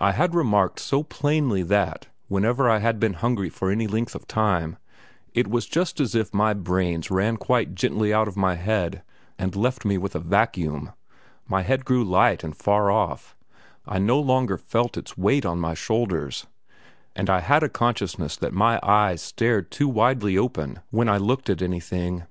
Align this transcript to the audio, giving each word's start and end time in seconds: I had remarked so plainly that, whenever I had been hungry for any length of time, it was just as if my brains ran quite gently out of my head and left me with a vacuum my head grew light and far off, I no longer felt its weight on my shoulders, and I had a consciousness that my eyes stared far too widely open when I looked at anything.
I 0.00 0.12
had 0.12 0.34
remarked 0.34 0.78
so 0.80 1.02
plainly 1.02 1.62
that, 1.64 2.06
whenever 2.28 2.70
I 2.70 2.78
had 2.78 2.98
been 2.98 3.12
hungry 3.12 3.50
for 3.50 3.70
any 3.70 3.86
length 3.86 4.14
of 4.14 4.26
time, 4.26 4.78
it 5.34 5.48
was 5.48 5.66
just 5.66 6.00
as 6.00 6.14
if 6.14 6.32
my 6.32 6.54
brains 6.54 7.10
ran 7.10 7.36
quite 7.36 7.74
gently 7.74 8.10
out 8.10 8.26
of 8.26 8.38
my 8.38 8.54
head 8.54 9.02
and 9.38 9.54
left 9.54 9.84
me 9.84 9.98
with 9.98 10.14
a 10.14 10.18
vacuum 10.18 10.94
my 11.46 11.60
head 11.60 11.84
grew 11.84 12.02
light 12.04 12.42
and 12.42 12.56
far 12.56 12.90
off, 12.90 13.36
I 13.86 13.98
no 13.98 14.18
longer 14.18 14.56
felt 14.56 14.96
its 14.96 15.18
weight 15.18 15.44
on 15.44 15.60
my 15.60 15.74
shoulders, 15.74 16.46
and 17.14 17.28
I 17.28 17.40
had 17.40 17.62
a 17.62 17.68
consciousness 17.68 18.38
that 18.38 18.54
my 18.54 18.80
eyes 18.82 19.20
stared 19.20 19.66
far 19.66 19.76
too 19.76 19.88
widely 19.88 20.38
open 20.38 20.80
when 20.90 21.10
I 21.10 21.18
looked 21.18 21.50
at 21.50 21.60
anything. 21.60 22.22